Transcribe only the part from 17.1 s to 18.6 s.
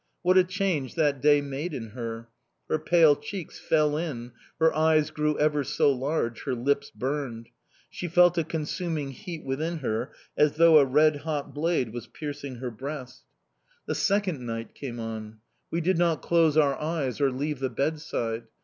or leave the bedside.